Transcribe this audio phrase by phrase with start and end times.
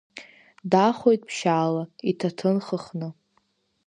[0.71, 3.09] Дахоит ԥшьаала иҭыҭын хыхны…